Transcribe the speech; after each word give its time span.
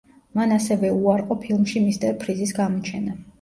მან 0.37 0.53
ასევე 0.55 0.89
უარყო 0.95 1.37
ფილმში 1.43 1.83
მისტერ 1.85 2.17
ფრიზის 2.25 2.57
გამოჩენა. 2.63 3.15